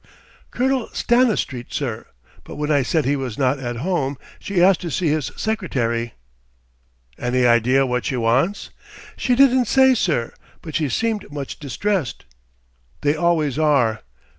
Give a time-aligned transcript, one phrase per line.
[0.49, 2.07] "Colonel Stanistreet, sir.
[2.43, 6.13] But when I said he was not at home, she asked to see his secretary."
[7.19, 8.71] "Any idea what she wants?"
[9.15, 10.33] "She didn't say, sir
[10.63, 12.25] but she seemed much distressed."
[13.01, 14.01] "They always are.